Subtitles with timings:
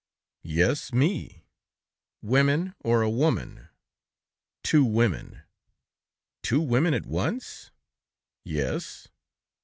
[0.41, 1.43] "Yes, me."
[2.23, 3.67] "Women, or a woman?"
[4.63, 5.43] "Two women."
[6.41, 7.69] "Two women at once?"
[8.43, 9.09] "Yes."